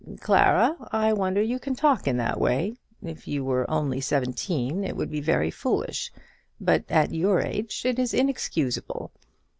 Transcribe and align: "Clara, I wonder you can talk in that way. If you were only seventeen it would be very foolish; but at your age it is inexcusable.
"Clara, 0.19 0.77
I 0.91 1.13
wonder 1.13 1.43
you 1.43 1.59
can 1.59 1.75
talk 1.75 2.07
in 2.07 2.17
that 2.17 2.39
way. 2.39 2.73
If 3.03 3.27
you 3.27 3.45
were 3.45 3.69
only 3.69 4.01
seventeen 4.01 4.83
it 4.83 4.97
would 4.97 5.11
be 5.11 5.21
very 5.21 5.51
foolish; 5.51 6.11
but 6.59 6.85
at 6.89 7.13
your 7.13 7.39
age 7.39 7.83
it 7.85 7.99
is 7.99 8.11
inexcusable. 8.11 9.11